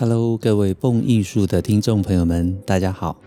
[0.00, 3.20] Hello，各位蹦艺术的听众朋友们，大家好，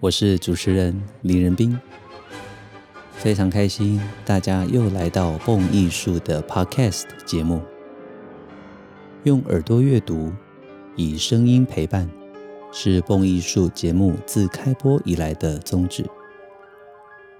[0.00, 1.80] 我是主持人林仁斌，
[3.12, 7.62] 非常开心大家又来到蹦艺术的 Podcast 节目，
[9.24, 10.30] 用耳朵阅读，
[10.94, 12.06] 以声音陪伴，
[12.70, 16.04] 是蹦艺术节目自开播以来的宗旨。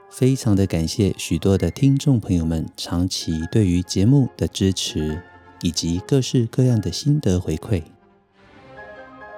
[0.09, 5.21] 非常的感谢许多的听众朋友们长期对于节目的支持，
[5.61, 7.83] 以及各式各样的心得回馈。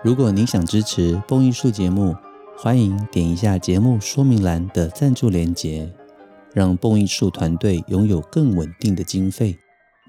[0.05, 2.15] 如果您想支持蹦艺术节目，
[2.59, 5.91] 欢迎点一下节目说明栏的赞助连结，
[6.53, 9.57] 让蹦艺术团队拥有更稳定的经费，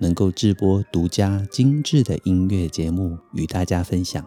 [0.02, 4.22] 能够制播独家精致的音乐节目与大家分享。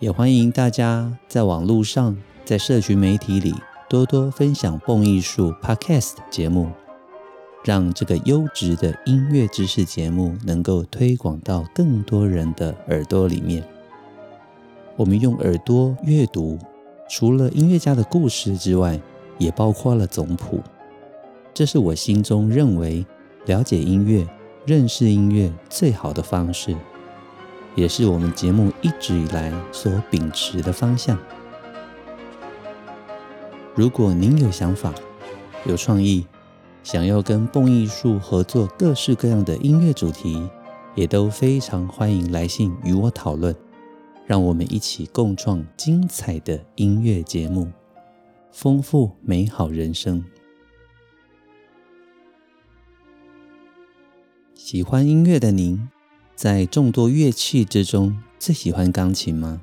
[0.00, 2.14] 也欢迎大家在网络上，
[2.44, 3.54] 在社群媒体里
[3.88, 6.70] 多多分享蹦艺术 Podcast 节目。
[7.64, 13.62] 让这个优质的音乐知识节目能够推广到更多人的耳朵里面。
[14.96, 16.58] 我们用耳朵阅读，
[17.08, 19.00] 除了音乐家的故事之外，
[19.38, 20.60] 也包括了总谱。
[21.54, 23.06] 这是我心中认为
[23.46, 24.26] 了解音乐、
[24.66, 26.76] 认识音乐最好的方式，
[27.74, 31.16] 也是我们节目一直以来所秉持的方向。
[33.74, 34.92] 如果您有想法、
[35.64, 36.26] 有创意，
[36.82, 40.48] 想要跟蹦艺术合作各式各样的音乐主题，
[40.96, 43.54] 也都非常欢迎来信与我讨论，
[44.26, 47.70] 让我们一起共创精彩的音乐节目，
[48.50, 50.24] 丰富美好人生。
[54.54, 55.88] 喜欢音乐的您，
[56.34, 59.60] 在众多乐器之中最喜欢钢琴吗？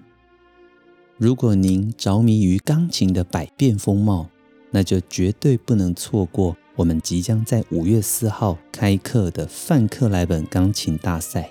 [1.18, 4.30] 如果您着迷于钢琴的百变风貌，
[4.72, 6.56] 那就绝对不能错过。
[6.80, 11.50] 我们即将在五月四号开课的范克莱本钢琴大赛，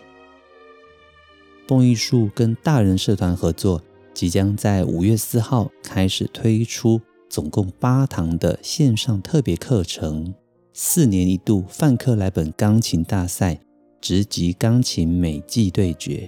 [1.66, 3.83] 蹦艺术跟大人社团合作，
[4.15, 10.34] 即将在五月四号开始推出总共八堂的线上特别课程。
[10.72, 13.61] 四年一度范克莱本钢琴大赛
[14.00, 16.27] 直击钢琴美技对决。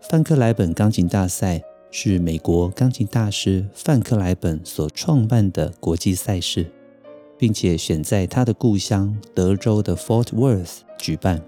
[0.00, 6.72] 范克莱本钢琴大赛是美国钢琴大师范克莱本所创办的国际赛事。
[7.40, 11.42] 并且选在他的故乡德州的 Fort Worth 举办，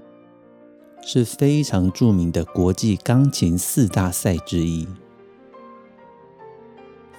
[1.03, 4.89] 是非常著名的国际钢琴四大赛之一。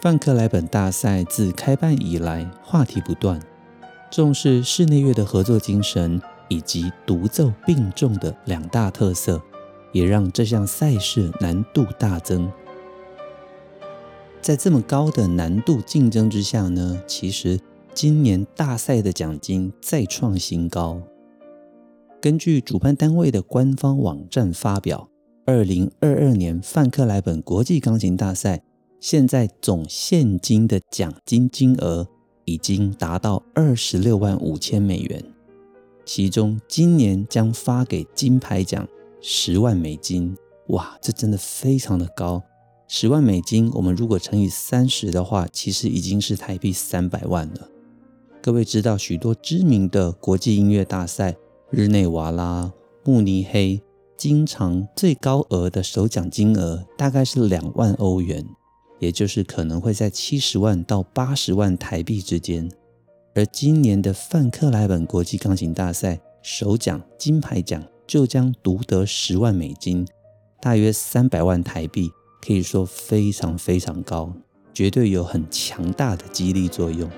[0.01, 3.39] 范克莱本大赛自开办以来，话题不断，
[4.09, 9.39] 重视室内乐的合作精神以及独奏并重的两大特色，
[9.91, 12.51] 也让这项赛事难度大增。
[14.41, 17.59] 在这么高的难度竞争之下呢，其实。
[17.93, 20.99] 今年大赛的奖金再创新高。
[22.19, 25.07] 根据主办单位的官方网站发表，
[25.45, 28.63] 二零二二年范克莱本国际钢琴大赛
[28.99, 32.07] 现在总现金的奖金金额
[32.45, 35.23] 已经达到二十六万五千美元，
[36.03, 38.87] 其中今年将发给金牌奖
[39.21, 40.35] 十万美金。
[40.67, 42.41] 哇，这真的非常的高！
[42.87, 47.69] 十万美金，我们如果乘以三十的话，其实已经是台币三百万了。
[48.43, 51.33] 各位知道，许多知名的国际音乐大赛，
[51.69, 52.73] 日内瓦拉、
[53.05, 53.81] 慕尼黑，
[54.17, 58.45] 经常最高额的首奖金额大概是两万欧元，
[58.99, 62.69] 也就是可能会在七十万到八十万台币之间。
[63.33, 70.05] 而今年的范克莱本国际钢琴大赛首奖金牌奖就将独得十万美金，
[70.59, 72.11] 大约三百万台币，
[72.45, 74.33] 可以说非常非常高，
[74.73, 77.09] 绝对有很强大的激励作用。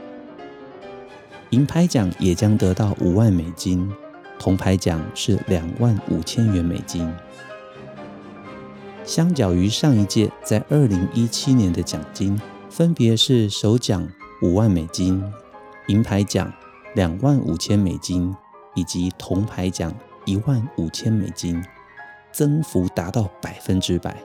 [1.55, 3.89] 银牌奖也将得到五万美金，
[4.37, 7.09] 铜牌奖是两万五千元美金。
[9.05, 12.37] 相较于上一届在二零一七年的奖金，
[12.69, 14.05] 分别是首奖
[14.41, 15.23] 五万美金，
[15.87, 16.51] 银牌奖
[16.93, 18.35] 两万五千美金，
[18.73, 19.95] 以及铜牌奖
[20.25, 21.63] 一万五千美金，
[22.33, 24.21] 增幅达到百分之百。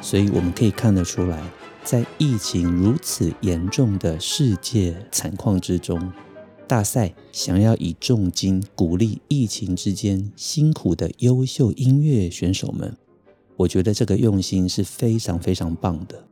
[0.00, 1.42] 所以我们可以看得出来，
[1.82, 6.12] 在疫情如此严重的世界惨况之中。
[6.66, 12.96] 大赛想要以重金鼓励疫情之间辛苦的优秀音乐选手们，
[13.56, 16.24] 我觉得这个用心是非常非常棒的。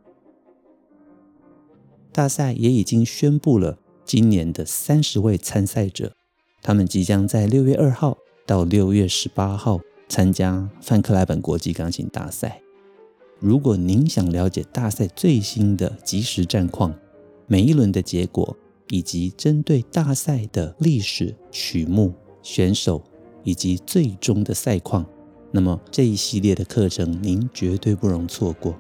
[2.11, 6.13] 大赛也已经宣布了今年的三十位参赛者，
[6.63, 12.61] 他们即将在六月二号到六月十八号参加范克莱本国际钢琴大赛。
[13.39, 16.95] 如果您想了解大赛最新的即时战况，
[17.47, 18.57] 每一轮的结果，
[18.93, 22.13] 以及针对大赛的历史、曲目、
[22.43, 23.03] 选手
[23.43, 25.07] 以及最终的赛况，
[25.51, 28.79] 那么这一系列的课程您绝对不容错过。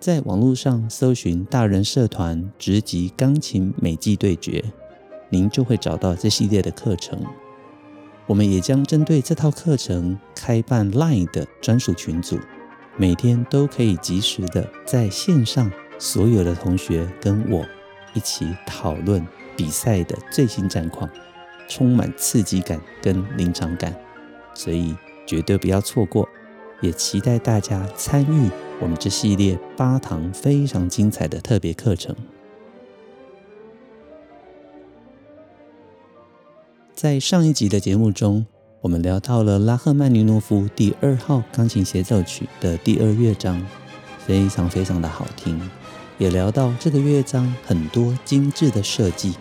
[0.00, 4.60] 在网络上搜寻“大人社团直击钢琴美技对决”，
[5.30, 7.24] 您就会找到这系列的课程。
[8.26, 12.40] 我们也将针对这套课程开办 LINE 的专属群组，
[12.96, 17.64] 每天都可以及时的在线上，所有的同学跟我
[18.14, 19.26] 一起讨论
[19.56, 21.08] 比赛的最新战况，
[21.68, 23.94] 充满刺激感跟临场感，
[24.54, 24.94] 所以
[25.26, 26.28] 绝对不要错过。
[26.80, 28.50] 也期待大家参与
[28.80, 32.16] 我们这系列八堂非常精彩的特别课程。
[36.92, 38.44] 在上一集的节目中，
[38.80, 43.64] 我们聊到了拉赫曼尼诺夫第二号钢琴协奏曲的第二乐章，
[44.18, 45.60] 非常非常的好听。
[46.22, 49.34] 也聊到这个乐章很多精致的设计，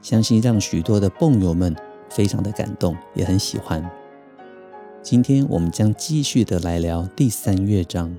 [0.00, 1.76] 相信让许多的蹦友们
[2.08, 3.86] 非常的感动，也很喜欢。
[5.02, 8.16] 今天我们将继续的来聊第三乐章。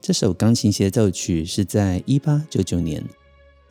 [0.00, 3.02] 这首钢琴协奏曲是在一八九九年。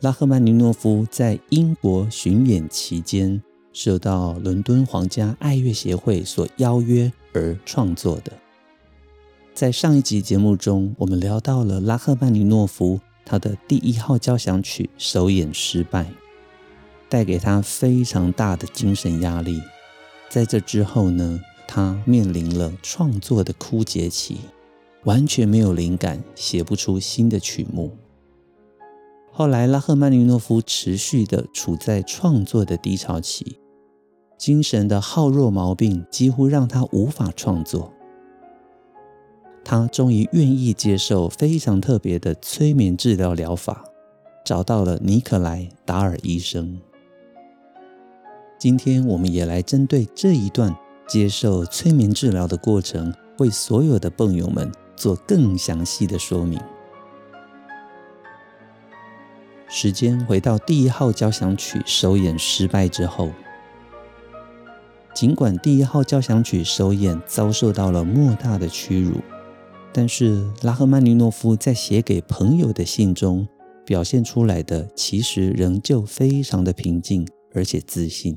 [0.00, 3.42] 拉赫曼尼诺夫在英国巡演期间，
[3.72, 8.30] 受到伦敦皇家爱乐协会所邀约而创作的。
[9.56, 16.12] 在上一集节目中，我们聊到了拉赫曼尼诺夫他的第一号交响曲首演失败，
[17.08, 19.62] 带给他非常大的精神压力。
[20.28, 24.36] 在这之后呢，他面临了创作的枯竭期，
[25.04, 27.96] 完全没有灵感，写不出新的曲目。
[29.32, 33.58] 后来，拉赫曼尼诺夫持续的处在创作的低潮期，
[34.36, 37.94] 精神的耗弱毛病几乎让他无法创作。
[39.68, 43.84] 他终于愿意接受非常特别的催眠治疗疗法，
[44.44, 46.78] 找到了尼可莱·达尔医生。
[48.60, 50.72] 今天，我们也来针对这一段
[51.08, 56.60] 接受催眠治疗的过程，为所有的蹦友们做更详细的说明。
[59.66, 63.30] 时间回到第一号交响曲首演失败之后，
[65.12, 69.14] 尽管第一号交响曲首演遭受到了莫大的屈辱，
[69.98, 73.48] 但是拉赫曼尼诺夫在写给朋友的信中
[73.86, 78.36] 表现出来的，其实仍旧非常的平静而且自信。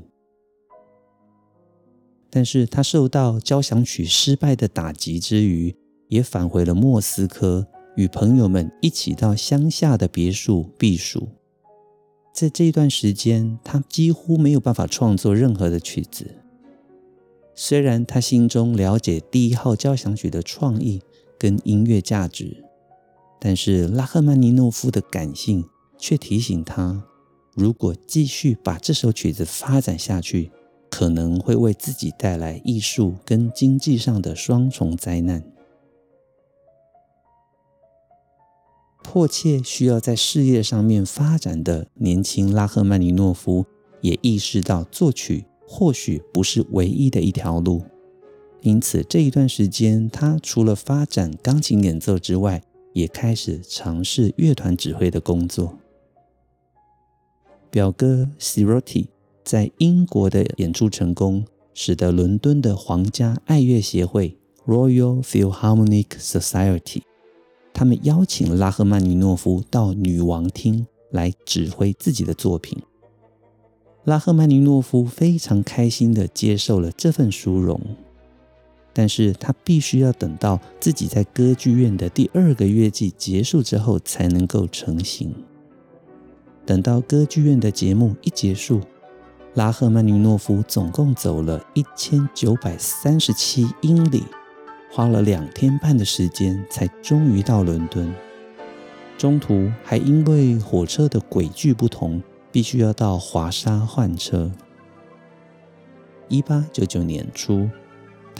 [2.30, 5.76] 但是他受到交响曲失败的打击之余，
[6.08, 7.66] 也返回了莫斯科。
[7.94, 11.28] 与朋友们一起到乡下的别墅避暑，
[12.32, 16.36] 在这一段时间，他几乎没有办法创作任何的曲子。
[17.54, 21.02] 虽然他心中了解第一号交响曲的创意
[21.40, 22.62] 跟音乐价值，
[23.40, 25.64] 但是拉赫曼尼诺夫的感性
[25.96, 27.02] 却提醒他，
[27.54, 30.52] 如果继续把这首曲子发展下去，
[30.90, 35.42] 可能会为自己带来艺术跟经济上的双重灾难。
[39.02, 43.64] 迫切需要在事业上面发展的年轻拉赫曼尼诺夫，
[44.02, 47.82] 也意识到作曲或许不是唯一的一条路。
[48.62, 52.62] 因此，这一段时间，他除了发展钢琴演奏之外，
[52.92, 55.78] 也开始尝试乐团指挥的工作。
[57.70, 59.06] 表哥 Siroti
[59.44, 64.36] 在英国的演出成功，使得伦敦的皇家爱乐协会
[64.66, 67.02] （Royal Philharmonic Society）。
[67.72, 72.78] 他们邀请拉赫曼尼诺夫到女王厅来指挥自己的作品。
[74.04, 77.80] 拉赫曼尼诺夫非常开心地接受了这份殊荣，
[79.00, 85.34] 但是他必须要等到自己在歌剧院的第二个乐季结束之后才能够成行。
[86.66, 88.82] 等到歌剧院的节目一结束，
[89.54, 94.22] 拉赫曼尼诺夫总共走了一千九百三十七英里。
[94.92, 98.14] 花了两天半的时间，才终于到伦敦。
[99.16, 104.50] 中途还因为火车的轨距不同，必须要到华沙换车。
[106.28, 107.66] 一八九九年初，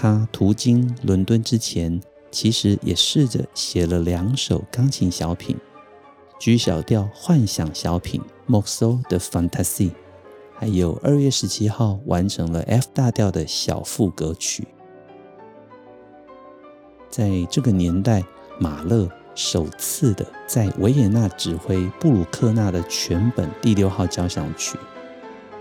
[0.02, 5.54] 他途经伦敦之前，其实也试着写了两首钢琴小品
[6.38, 9.90] ：G 小调幻想小品 Morceau de Fantasy
[10.58, 14.66] 还有二月十七号完成了 F 大调的小赋歌曲。
[17.10, 18.24] 在这个年代，
[18.58, 24.78] 马勒首次的在维也纳指挥布鲁克纳的全本第六号交响曲，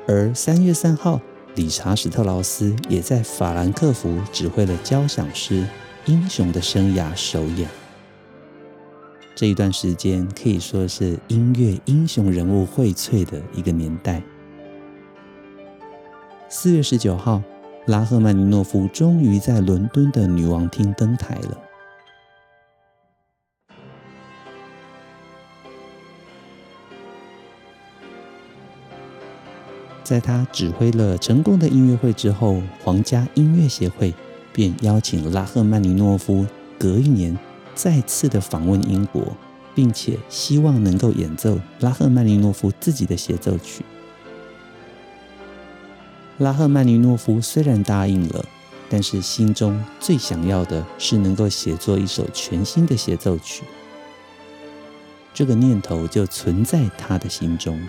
[0.07, 1.19] 而三月三号，
[1.59, 5.63] 理查史特劳斯也在法兰克福指挥了交响诗
[6.05, 7.67] 《英雄的生涯》首演。
[9.35, 14.23] 这一段时间可以说是音乐英雄人物荟萃的一个年代。
[16.47, 17.43] 四月十九号，
[17.87, 21.57] 拉赫曼尼诺夫终于在伦敦的女王厅登台了。
[30.03, 34.13] 在他指挥了成功的音乐会之后，皇家音乐协会
[34.51, 36.45] 便邀请拉赫曼尼诺夫
[36.77, 37.37] 隔一年
[37.75, 39.21] 再次的访问英国，
[39.75, 43.85] 并且希望能够演奏拉赫曼尼诺夫自己的协奏曲。
[46.39, 48.45] 拉赫曼尼诺夫虽然答应了，
[48.89, 53.63] 但是心中最想要的是能够写作一首全新的协奏曲。
[55.33, 57.79] 这个念头就存在他的心中。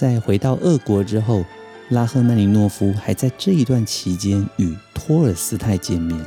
[0.00, 1.44] 在回到俄国之后，
[1.90, 6.18] 拉赫曼尼诺夫还在这一段期间与托尔斯泰见面。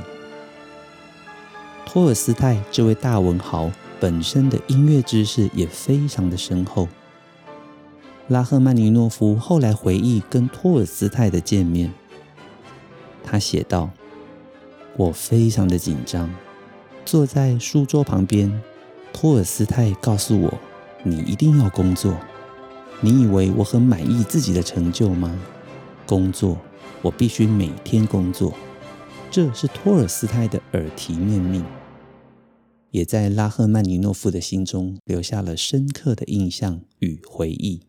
[1.83, 6.87] 托尔斯泰这位大文豪本身的音乐知识也非常的深厚。
[8.27, 11.91] 拉赫曼尼诺夫后来回忆跟托尔斯泰的见面，
[13.23, 13.89] 他写道
[14.95, 16.29] ：“我非常的紧张，
[17.03, 18.61] 坐在书桌旁边，
[19.11, 20.53] 托尔斯泰告诉我，
[21.01, 22.15] 你一定要工作。”
[23.05, 25.37] 你以为我很满意自己的成就吗？
[26.07, 26.57] 工作，
[27.01, 28.53] 我必须每天工作。
[29.29, 31.65] 这是托尔斯泰的耳提面命，
[32.91, 37.81] 也在拉赫曼尼诺夫的心中留下了深刻的印象与回忆。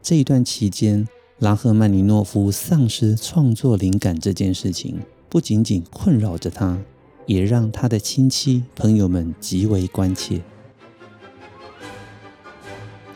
[0.00, 1.08] 这一段期间，
[1.40, 6.80] 拉赫曼尼诺夫丧失创作灵感这件事情，不仅仅困扰着他，
[7.26, 10.40] 也让他的亲戚朋友们极为关切。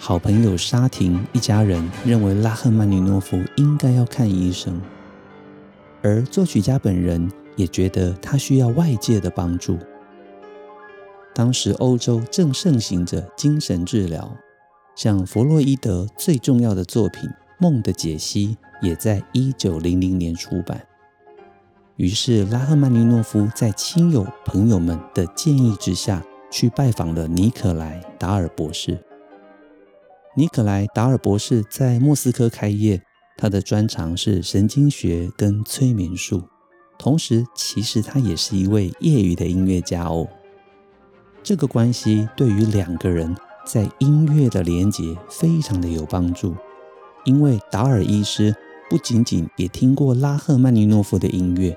[0.03, 4.81] 好朋友沙廷一家人认为拉赫曼尼诺夫应该要看医生，
[6.03, 9.79] 而作曲家本人也觉得他需要外界的帮助。
[11.35, 14.35] 当时欧洲正盛行着精神治疗，
[14.97, 17.29] 像弗洛伊德最重要的作品
[17.59, 20.81] 《梦的解析》也在一九零零年出版。
[21.97, 28.99] 于是拉赫曼尼诺夫在亲友朋友们的建议之下，去拜访了尼可莱·达尔博士。
[30.37, 33.03] 尼可莱·达尔博士在莫斯科开业，
[33.37, 36.45] 他的专长是神经学跟催眠术，
[36.97, 40.29] 同时其实他也是一位业余的音乐家哦。
[41.43, 46.55] 这个关系对于两个人在音乐的连结非常的有帮助，
[47.25, 48.55] 因为达尔医师
[48.89, 51.77] 不仅仅也听过拉赫曼尼诺夫的音乐，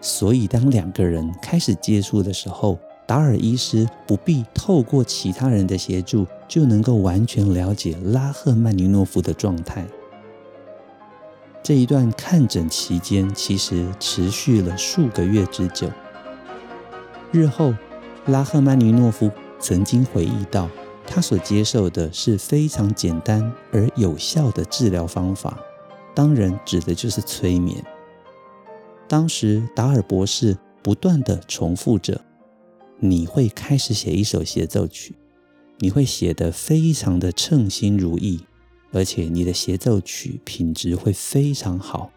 [0.00, 2.78] 所以当两个人开始接触的时候，
[3.10, 9.84] 达尔医师不必透过其他人的协助，就能够完全了解拉赫曼尼诺夫的状态。
[11.60, 15.90] 这一段看诊期间，其实持续了数个月之久。
[17.32, 17.74] 日后，
[18.26, 20.68] 拉赫曼尼诺夫曾经回忆到，
[21.04, 25.58] 他所接受的是非常简单而有效的治疗方法，
[26.14, 27.84] 当然指的就是催眠。
[29.08, 32.20] 当时，达尔博士不断地重复着。
[33.02, 35.14] 你会开始写一首协奏曲，
[35.78, 38.40] 你会写得非常的称心如意，
[38.92, 42.12] 而且你的协奏曲品质会非常好。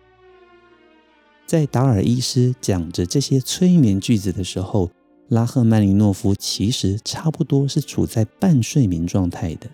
[1.46, 4.92] 在达尔医师讲着这些催眠句子的时候，
[5.30, 9.70] 拉赫曼尼诺夫其实差不多是处在半睡眠状态的。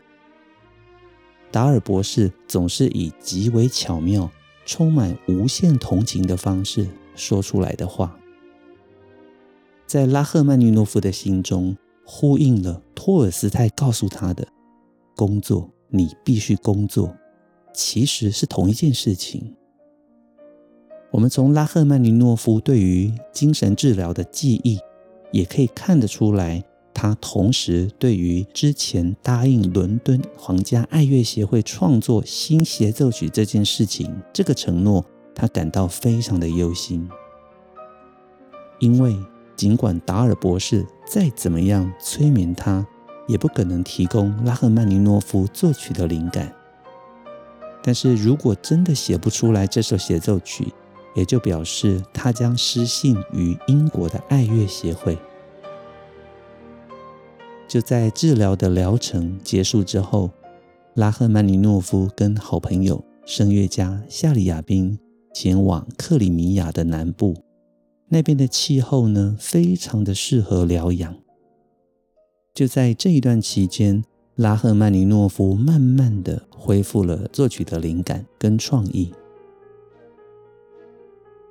[1.52, 4.30] 达尔博士总是以极为巧妙、
[4.66, 8.19] 充满无限同情的方式说出来的话。
[9.90, 14.48] 在拉赫曼尼诺夫的心中，呼应了托尔斯泰告诉他的
[15.18, 17.12] ：“工作，你必须工作。”
[17.74, 19.56] 其实是同一件事情。
[21.10, 24.78] 我们从拉赫曼尼诺夫对于精神治疗的记忆，
[25.32, 35.04] 也可以看得出来，他同时对于之前答应伦敦皇家爱乐协会创作新协奏曲这件事情，这个承诺，
[35.34, 37.10] 他感到非常的忧心，
[38.78, 39.18] 因为。
[39.60, 42.88] 尽管达尔博士再怎么样催眠他，
[43.28, 46.56] 也不可能提供拉赫曼尼诺夫作曲的灵感。
[47.84, 50.72] 但是如果真的写不出来这首协奏曲，
[51.14, 55.18] 也就表示他将失信于英国的爱乐协会。
[57.68, 60.30] 就在治疗的疗程结束之后，
[60.94, 64.98] 拉赫曼尼诺夫跟好朋友声乐家夏里亚宾
[65.34, 67.36] 前往克里米亚的南部。
[68.10, 71.16] 那边的气候呢，非常的适合疗养。
[72.54, 74.04] 就在这一段期间，
[74.36, 79.14] 拉赫曼尼诺夫慢慢的恢复了作曲的灵感跟创意。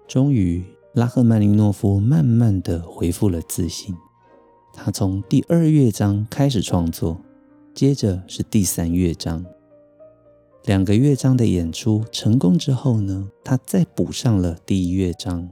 [0.08, 3.94] 终于，拉赫曼尼诺夫慢慢的恢复了自信，
[4.74, 7.20] 他从第二乐章开始创作，
[7.72, 9.44] 接着是第三乐章。
[10.64, 15.48] 两个乐章的演出成功之后呢，他再补上了第一乐章。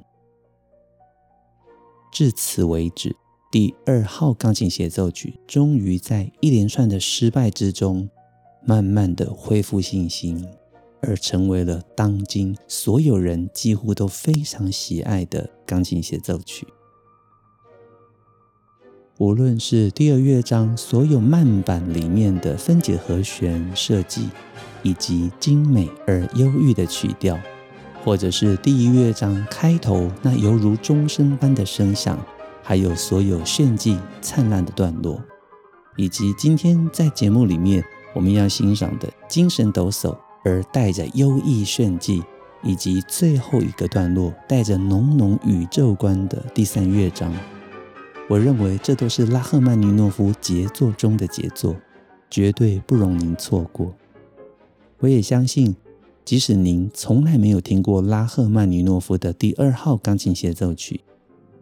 [2.13, 3.15] 至此为止，
[3.51, 8.09] 第二号钢琴协奏曲终于在一连串的失败之中，
[8.65, 10.47] 慢慢的恢复信心，
[11.03, 16.67] 而成为了当今所有人几乎都非常喜爱的钢琴协奏曲。
[19.19, 24.29] 无论是第二乐章所有慢板里面的分解和弦设计，
[24.83, 27.39] 以及精美而忧郁的曲调，
[28.07, 32.17] 或者是第一乐章开头那犹如钟声般的声响，
[32.63, 35.21] 还有所有炫技灿烂的段落，
[35.97, 37.85] 以及今天在节目里面
[38.15, 42.23] 我们要欣赏的精神抖擞而带着优异炫技，
[42.63, 47.35] 以及最后一个段落带着浓浓宇宙观的第三乐章。
[48.29, 51.75] 我认为这都是拉赫曼尼诺夫杰作中的杰作，
[52.31, 53.93] 绝对不容您错过。
[55.01, 55.75] 我也相信，
[56.27, 61.01] 即使您从来没有听过拉赫曼尼诺夫的第二号钢琴协奏曲，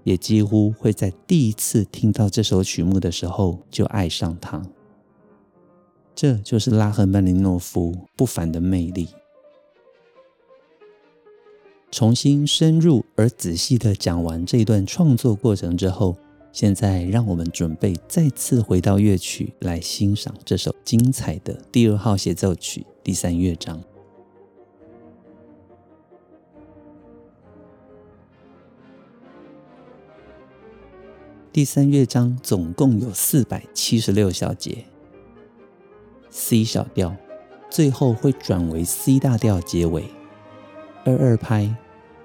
[0.04, 4.66] 也几乎会在第一次听到这首曲目的时候就爱上它。
[6.14, 9.08] 这就是拉赫曼尼诺夫不凡的魅力。
[11.90, 16.16] 重新深入而仔细的讲完这一段创作过程之后。
[16.54, 23.82] 现在，让我们准备再次回到乐曲来欣赏这首精彩的第二号协奏曲第三乐章。
[31.54, 34.86] 第三乐章总共有四百七十六小节
[36.28, 37.14] ，C 小调，
[37.70, 40.02] 最后会转为 C 大调结尾，
[41.04, 41.72] 二二拍。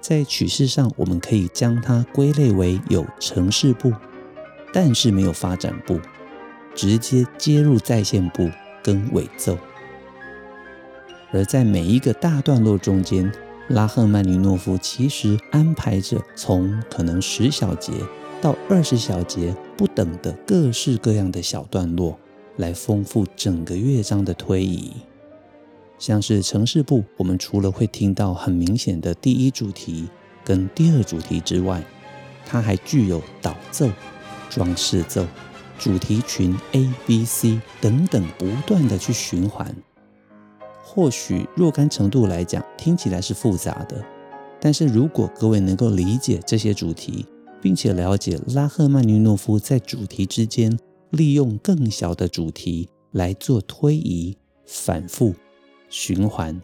[0.00, 3.92] 在曲式上，我们可以将它归类为有呈示部。
[4.72, 6.00] 但是没有发展部，
[6.74, 8.50] 直接接入再现部
[8.82, 9.56] 跟尾奏。
[11.30, 13.30] 而在每一个大段落中间，
[13.68, 17.92] 拉赫曼尼诺夫其实安排着从可能十小节
[18.40, 22.18] 到二十小节不等的各式各样的小段落，
[22.56, 24.92] 来丰富整个乐章的推移。
[25.98, 30.08] 像是呈示部，我们除了会听到很明显的第一主题
[30.44, 31.82] 跟第二主题之外，
[32.46, 33.88] 它还具有导奏。
[34.52, 35.24] 装饰奏、
[35.78, 39.72] 主题群 A、B、C 等等，不断的去循环。
[40.82, 44.04] 或许若干程度来讲，听起来是复杂的，
[44.60, 47.24] 但是如果各位能够理解这些主题，
[47.60, 50.78] 并且了解拉赫曼尼诺夫在主题之间
[51.10, 55.34] 利用更小的主题来做推移、反复、
[55.88, 56.60] 循环、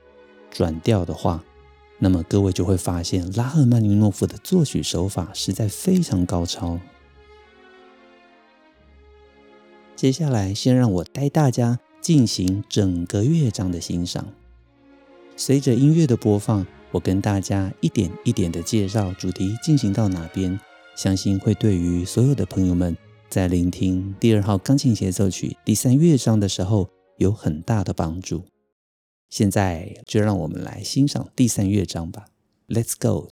[0.50, 1.44] 转调的话，
[1.98, 6.78] 那么各位就会发现拉赫曼尼诺夫的作曲手法实在非常高超。
[9.94, 14.28] 接下来，先让我带大家进行整个乐章的欣赏。
[15.36, 20.60] 随着音乐的播放，我跟大家一点一点的介绍主题进行到哪边，
[20.96, 22.96] 相信会对于所有的朋友们
[23.28, 28.42] 在聆听第二号钢琴协奏曲第三乐章的时候有很大的帮助。
[29.28, 32.24] 现在就让我们来欣赏第三乐章吧。
[32.66, 33.28] Let's go！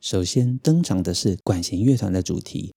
[0.00, 2.72] 首先登场的是管弦乐团的主题。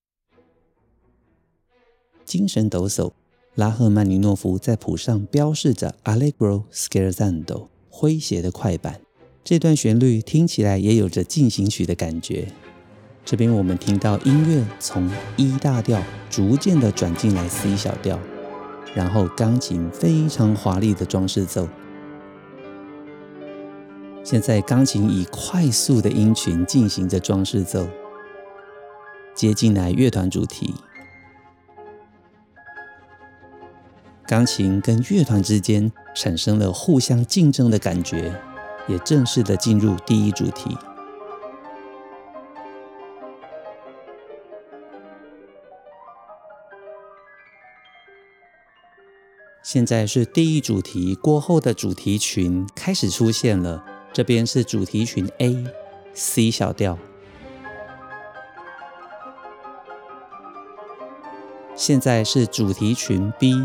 [2.25, 3.13] 精神抖擞，
[3.55, 8.99] 拉赫曼尼诺夫在谱上标示着 Allegro scherzando 诙谐的快板。
[9.45, 12.51] 这段旋律听起来也有着进行曲的感觉。
[13.27, 18.17] 这边我们听到音乐从 E 大调逐渐的转进来 C 小调，
[18.95, 21.67] 然后钢琴非常华丽的装饰奏。
[24.23, 27.85] 现在钢琴以快速的音群进行着装饰奏，
[29.35, 30.73] 接进来乐团主题。
[34.25, 38.33] 钢琴跟乐团之间产生了互相竞争的感觉，
[38.87, 40.77] 也正式的进入第一主题。
[49.69, 56.97] 现在是第一主题过后的主题群开始出现了，这边是主题群 A，C 小调。
[61.75, 63.61] 现在是主题群 B。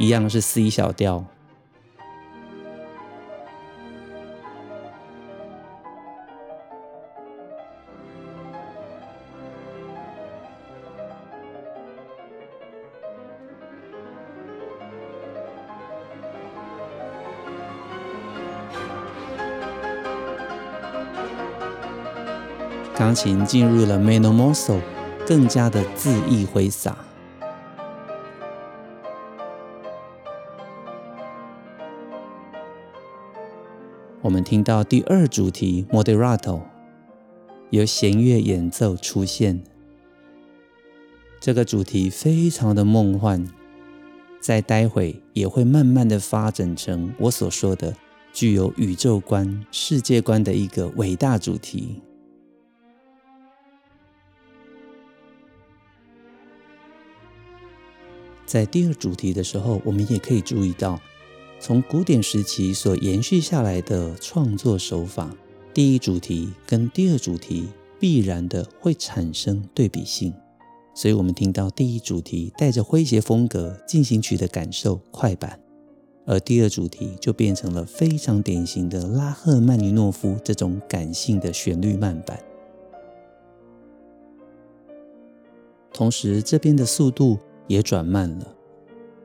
[0.00, 1.24] 一样是 C 小调，
[23.14, 24.80] 琴进入了 m e n o m o s o
[25.26, 26.96] 更加的恣意挥洒。
[34.20, 36.62] 我们听到第二主题 Moderato，
[37.70, 39.62] 由弦乐演奏出现。
[41.40, 43.46] 这个主题非常的梦幻，
[44.40, 47.94] 在待会也会慢慢的发展成我所说的
[48.32, 52.00] 具有宇宙观、世界观的一个伟大主题。
[58.54, 61.00] 在第二主题的时候，我们也可以注意到，
[61.58, 65.28] 从古典时期所延续下来的创作手法，
[65.74, 70.32] 第一主题跟第二主题必然的会产生对比性，
[70.94, 75.58] 所以我们听到第一主题带着诙谐风格进行曲的感受快板，
[76.24, 82.38] 而第二主题就变成了非常典型的拉赫曼尼诺夫这种感性的旋律慢板，
[85.92, 87.36] 同时这边的速度。
[87.66, 88.48] 也转慢了。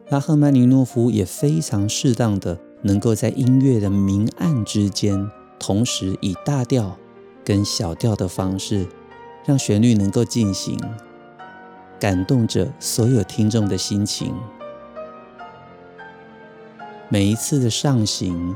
[0.09, 6.97] 拉赫曼尼诺夫也非常适当的能够在音乐的明暗之间，同时以大调
[7.43, 8.87] 跟小调的方式，
[9.45, 10.79] 让旋律能够进行，
[11.99, 14.33] 感动着所有听众的心情。
[17.07, 18.55] 每一次的上行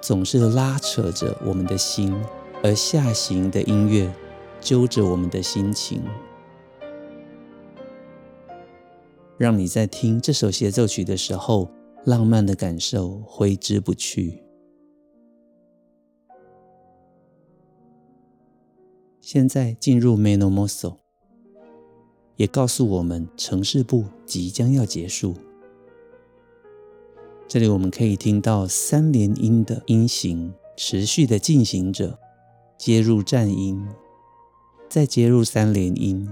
[0.00, 2.14] 总是拉扯着我们的心，
[2.62, 4.10] 而下行的音乐
[4.60, 6.02] 揪着我们的心情。
[9.40, 11.70] 让你在听这首协奏曲的时候，
[12.04, 14.42] 浪漫的感受挥之不去。
[19.22, 20.96] 现在进入 Meno mosso，
[22.36, 25.34] 也告诉我们城市部即将要结束。
[27.48, 32.18] 这里我们可以听到三连音的音型持续的进行着，
[32.76, 33.88] 接入颤音，
[34.90, 36.28] 再接入三连音。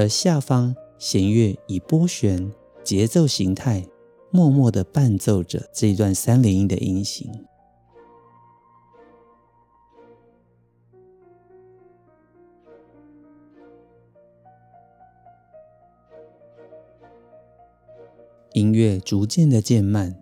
[0.00, 2.50] 而下方弦乐以拨弦
[2.82, 3.86] 节奏形态，
[4.30, 7.30] 默默地伴奏着这一段三连音的音型。
[18.54, 20.16] 音乐逐渐的渐慢，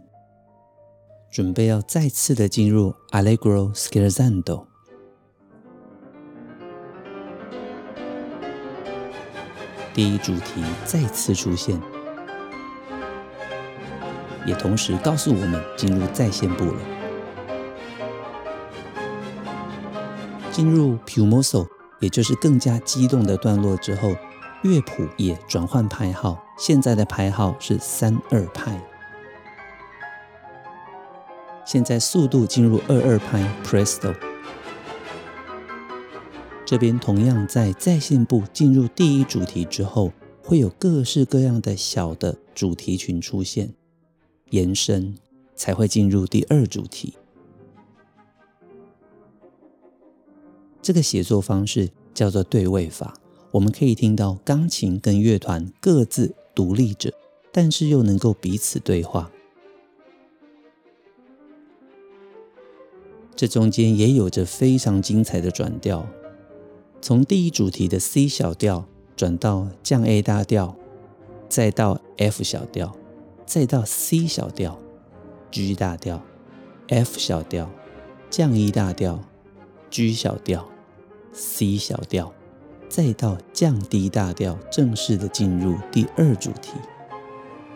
[1.31, 4.67] 准备要再次的进入 Allegro scherzando。
[9.98, 11.76] 第一主题再次出现，
[14.46, 16.80] 也同时告诉我们进入再现部了。
[20.52, 21.66] 进入 p u m o s o
[21.98, 24.14] 也就是更加激动的段落之后，
[24.62, 28.80] 乐谱也转换拍号，现在的拍号是三二拍。
[31.66, 34.28] 现在速度进入二二拍 presto。
[36.68, 43.72] 这边同样在在线部进入第一主题之后，会有各式各样的小的主题群出现，
[44.50, 45.16] 延伸
[45.57, 47.14] 才会进入第二主题。
[50.83, 53.14] 这个写作方式叫做对位法。
[53.52, 57.14] 我们可以听到钢琴跟乐团各自独立着，
[57.50, 59.31] 但是又能够彼此对话。
[63.35, 66.07] 这中间也有着非常精彩的转调。
[67.00, 68.84] 从第一主题的 C 小调
[69.16, 70.76] 转到降 A 大调，
[71.48, 72.94] 再到 F 小调，
[73.46, 74.78] 再到 C 小调、
[75.50, 76.20] G 大调、
[76.88, 77.70] F 小调、
[78.28, 79.22] 降 E 大调、
[79.90, 80.68] G 小调、
[81.32, 82.32] C 小调，
[82.88, 86.72] 再到降 D 大调，正式的进入第二主题。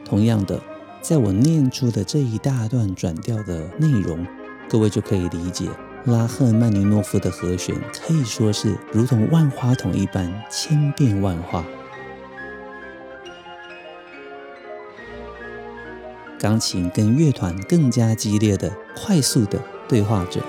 [0.04, 0.60] 同样的，
[1.00, 4.26] 在我念出的这一大段转调的内容，
[4.68, 5.68] 各位就可以理解。
[6.04, 11.64] 拉赫曼尼诺夫的和弦可以说是如同万花筒一般千变万化，
[16.40, 20.40] 钢琴跟乐团更加激烈的、快速的对话着。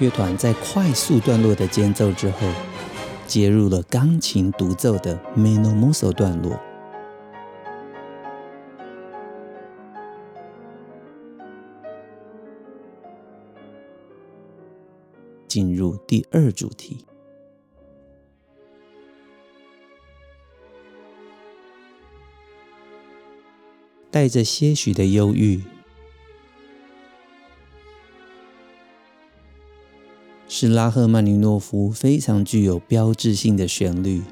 [0.00, 2.38] 乐团在快速段落的间奏之后，
[3.26, 6.60] 接入了钢琴独奏的 Meno mosso 段落，
[15.48, 17.04] 进入第二主题，
[24.12, 25.60] 带着些许的忧郁。
[30.60, 34.24] 是拉赫曼尼诺夫非常具有标志性的旋律。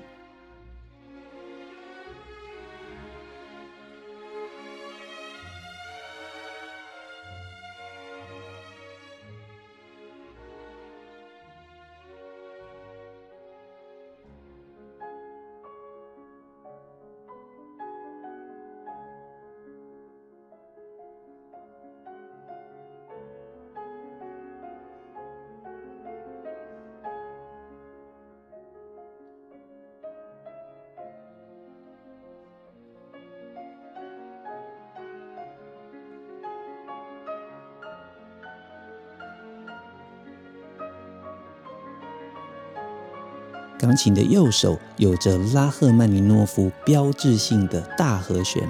[43.97, 48.69] 琴的右手有着拉赫曼尼诺夫标志性的大和弦。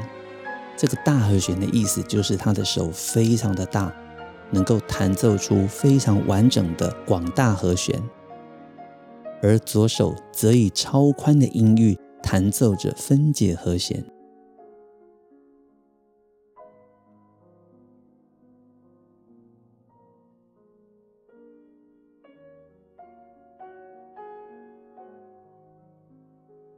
[0.76, 3.92] 这个大和弦的意思就是他的手非常的大，
[4.50, 8.00] 能够弹奏出非常完整的广大和弦。
[9.42, 14.04] 而左手则以超宽的音域弹奏着分解和弦。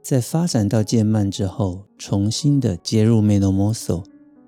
[0.09, 4.03] 在发展到渐慢之后，重新的接入 meno mosso，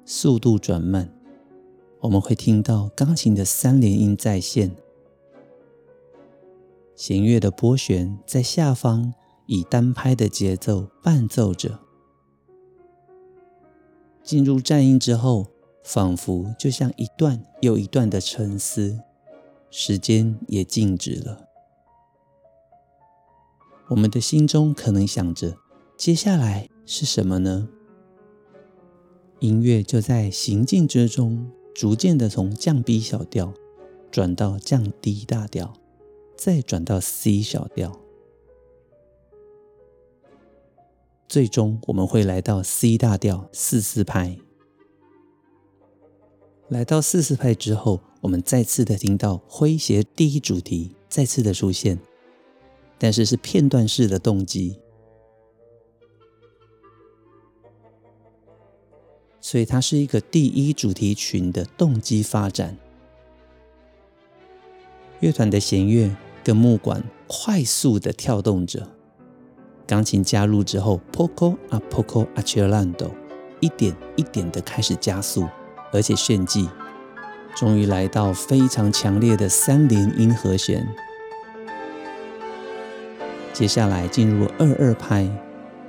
[0.06, 1.14] 速度转慢，
[2.00, 4.76] 我们会听到钢琴的三连音再现，
[6.96, 9.14] 弦乐的拨弦在下方
[9.46, 11.78] 以单拍的节奏伴奏着。
[14.24, 15.46] 进入战音之后，
[15.84, 19.00] 仿佛就像一段又一段的沉思，
[19.70, 21.51] 时间也静止了。
[23.92, 25.58] 我们的心中可能想着，
[25.98, 27.68] 接下来是什么呢？
[29.40, 33.54] 音乐就在行进之中，逐渐的从降 B 小调
[34.10, 35.74] 转到降 D 大调，
[36.38, 38.00] 再转到 C 小调，
[41.28, 44.38] 最终我们会来到 C 大调四四拍。
[46.70, 52.00] 来到四四拍之后，我们再次的听到诙谐第一主题再次的出现。
[53.04, 54.78] 但是是片段式的动机，
[59.40, 62.78] 所以它是一个第一主题群的动机发展。
[65.20, 68.88] 乐团的弦乐跟木管快速的跳动着，
[69.88, 73.12] 钢琴加入之后，poco a poco a c c e l a n d o
[73.62, 75.48] 一点一点的开始加速，
[75.92, 76.70] 而且炫技，
[77.56, 80.88] 终于来到非常强烈的三连音和弦。
[83.62, 85.30] 接下来进入二二拍，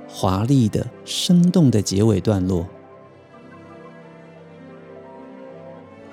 [0.07, 2.67] 华丽的、生动的结尾段落。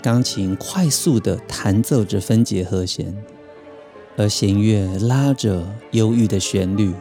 [0.01, 3.15] 钢琴快速的弹奏着分解和弦，
[4.17, 6.95] 而弦乐拉着忧郁的旋律。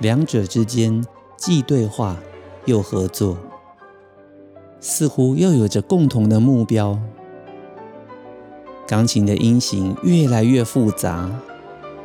[0.00, 1.06] 两者之间
[1.36, 2.16] 既对话
[2.64, 3.38] 又合作，
[4.80, 6.98] 似乎又有着共同的目标。
[8.88, 11.30] 钢琴的音型越来越复杂。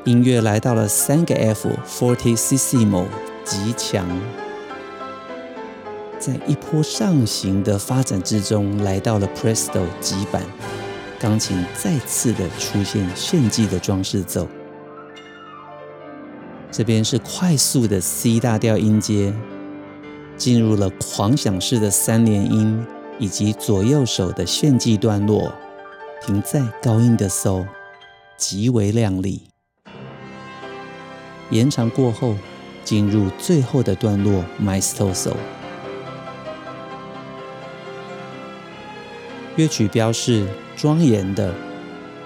[0.06, 3.06] 音乐来到了三个 F fortissimo
[3.46, 4.06] 极强，
[6.20, 10.44] 在一波上行的发展之中，来到了 Presto 极板，
[11.18, 14.46] 钢琴再次的出现炫技的装饰奏。
[16.70, 19.34] 这边是快速的 C 大调音阶，
[20.36, 22.86] 进入了狂想式的三连音，
[23.20, 25.54] 以及左右手的炫技段落，
[26.26, 27.66] 停在高音的 So，
[28.36, 29.53] 极为亮丽。
[31.54, 32.36] 延长过后，
[32.84, 35.38] 进入最后的段落 m y s t o s o。
[39.56, 41.54] 乐曲标示庄严的，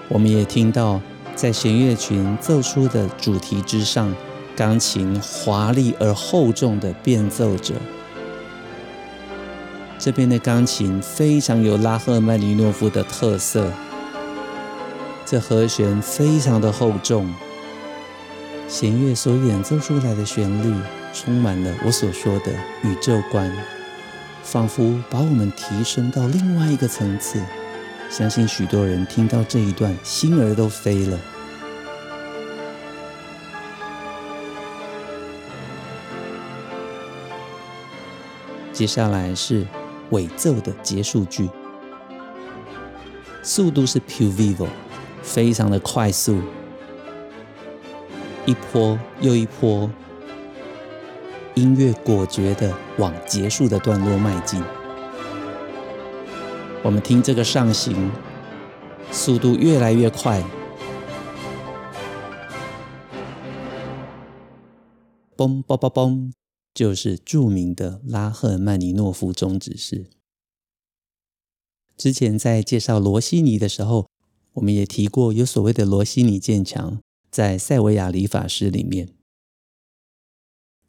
[0.08, 1.02] 我们也听到
[1.36, 4.16] 在弦乐群奏出的主题之上，
[4.56, 7.74] 钢琴华丽而厚重的变奏着。
[10.00, 13.70] 这边的钢琴非常有拉赫曼尼诺夫的特色，
[15.26, 17.30] 这和弦非常的厚重。
[18.68, 20.76] 弦乐所演奏出来的旋律，
[21.14, 22.52] 充满了我所说的
[22.84, 23.50] 宇宙观，
[24.44, 27.42] 仿佛把我们提升到另外一个层次。
[28.10, 31.18] 相信许多人听到这一段，心儿都飞了。
[38.74, 39.66] 接下来是
[40.12, 41.50] 尾奏的结束句，
[43.42, 44.68] 速度是 più vivo，
[45.24, 46.42] 非常的快速。
[48.48, 49.92] 一波又一波，
[51.54, 54.64] 音乐果决地往结束的段落迈进。
[56.82, 58.10] 我们听这个上行，
[59.12, 60.42] 速度越来越快。
[65.36, 66.32] 嘣嘣嘣嘣，
[66.74, 70.06] 就是著名的拉赫曼尼诺夫终止式。
[71.98, 74.08] 之前在介绍罗西尼的时候，
[74.54, 77.02] 我们也提过有所谓的罗西尼渐强。
[77.38, 79.10] 在塞维亚理发师里面，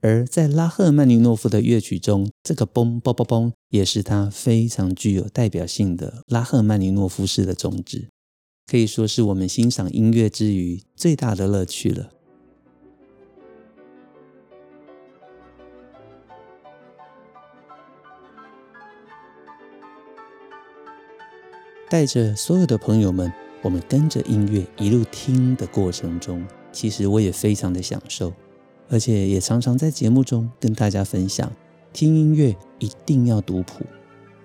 [0.01, 8.09] 而在拉赫曼尼诺夫的乐曲中，这个嘣嘣嘣嘣也是他非常具有代表性的拉赫曼尼诺夫式的终止，
[8.67, 12.13] 可以说是我们欣赏音乐之余最大的乐趣了。
[21.91, 23.31] 带着所有的朋友们。
[23.63, 28.33] 我们跟着音乐一路听的过程中，其实我也非常的享受，
[28.89, 31.51] 而且也常常在节目中跟大家分享，
[31.93, 33.85] 听音乐一定要读谱。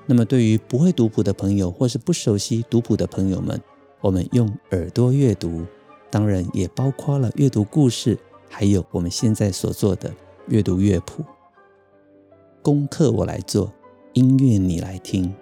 [0.06, 3.62] 那么对于不会读谱的朋友，或是不熟悉读谱的朋友们，
[4.02, 5.63] 我们用耳朵阅读，
[6.10, 8.17] 当然也包括了阅读故事，
[8.49, 10.13] 还有我们现在所做的
[10.47, 11.23] 阅读乐谱。
[12.62, 13.71] 功课我来做，
[14.13, 15.34] 音乐你来听，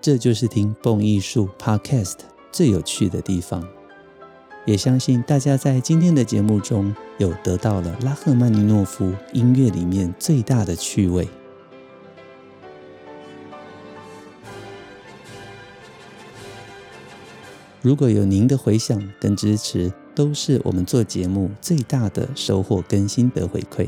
[0.00, 2.18] 这就是听蹦艺术 Podcast
[2.56, 3.62] 最有趣的地方。
[4.64, 11.28] 也相信大家在今天的节目中有得到了拉赫曼尼诺夫音乐里面最大的趣味。
[17.82, 23.86] 如果有您的回响跟支持，都是我们做节目最大的收获跟心得回馈。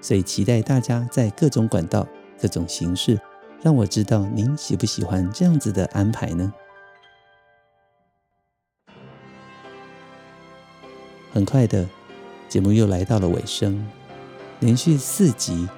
[0.00, 2.06] 所以期待大家在各种管道、
[2.40, 3.20] 各种形式，
[3.60, 6.52] 让我知道您喜不喜欢这样子的安排呢？
[11.34, 11.84] 很快的，
[12.48, 13.84] 节目又来到了尾声，
[14.60, 15.68] 连续四集，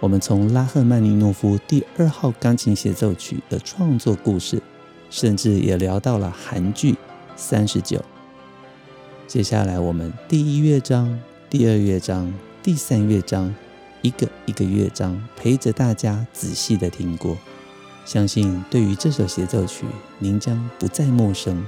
[0.00, 4.60] 我们从拉赫曼尼诺夫第二号钢琴协奏曲的创作故事，
[5.08, 6.94] 甚至也聊到了韩剧
[7.36, 7.98] 《三十九》。
[9.28, 11.16] 接下来，我们第一乐章、
[11.48, 13.54] 第二乐章、第三乐章，
[14.02, 17.38] 一个一个乐章陪着大家仔细的听过，
[18.04, 19.86] 相信对于这首协奏曲，
[20.18, 21.64] 您将不再陌生，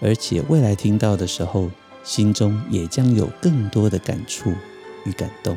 [0.00, 1.70] 而且未来听到的时候。
[2.02, 4.52] 心中也将有更多的感触
[5.04, 5.56] 与感动。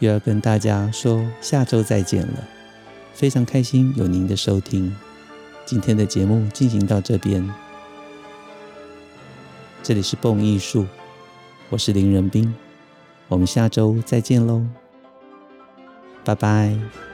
[0.00, 2.48] 又要跟大家说下周再见了，
[3.14, 4.94] 非常开心有您的收听。
[5.64, 7.48] 今天的节目进行到这边，
[9.82, 10.86] 这里是蹦艺术，
[11.70, 12.54] 我是林仁斌，
[13.28, 14.62] 我们下周再见喽，
[16.22, 17.13] 拜拜。